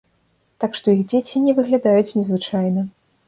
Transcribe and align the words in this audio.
Так 0.63 0.71
што 0.77 0.95
іх 0.95 1.03
дзеці 1.11 1.43
не 1.47 1.53
выглядаюць 1.59 2.15
незвычайна. 2.21 2.89